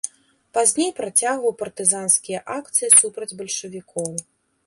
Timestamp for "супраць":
3.01-3.37